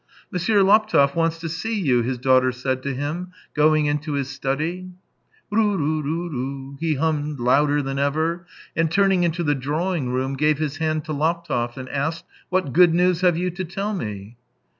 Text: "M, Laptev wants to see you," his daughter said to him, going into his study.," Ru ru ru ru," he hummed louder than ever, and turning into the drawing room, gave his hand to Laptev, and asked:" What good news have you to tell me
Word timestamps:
"M, 0.33 0.39
Laptev 0.65 1.13
wants 1.13 1.37
to 1.37 1.47
see 1.47 1.79
you," 1.79 2.01
his 2.01 2.17
daughter 2.17 2.51
said 2.51 2.81
to 2.81 2.95
him, 2.95 3.31
going 3.53 3.85
into 3.85 4.13
his 4.13 4.29
study.," 4.29 4.89
Ru 5.51 5.77
ru 5.77 6.01
ru 6.01 6.27
ru," 6.27 6.77
he 6.79 6.95
hummed 6.95 7.39
louder 7.39 7.83
than 7.83 7.99
ever, 7.99 8.47
and 8.75 8.89
turning 8.89 9.21
into 9.21 9.43
the 9.43 9.53
drawing 9.53 10.09
room, 10.09 10.33
gave 10.33 10.57
his 10.57 10.77
hand 10.77 11.05
to 11.05 11.13
Laptev, 11.13 11.77
and 11.77 11.87
asked:" 11.89 12.25
What 12.49 12.73
good 12.73 12.95
news 12.95 13.21
have 13.21 13.37
you 13.37 13.51
to 13.51 13.63
tell 13.63 13.93
me 13.93 14.37